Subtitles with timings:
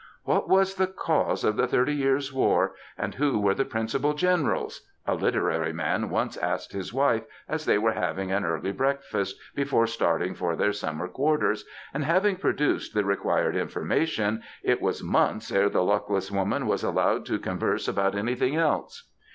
[0.01, 4.15] <^ What was the cause of the Thirty Years^ War, and who were the principal
[4.15, 4.79] generals?
[4.79, 9.85] ^^ a literary man once asked his wife as they were having an early breakfast before
[9.85, 15.69] starting for their summer quarters, and, having produced the required information, it was months ere
[15.69, 19.11] the luckless woman was allowed to converse about anything else.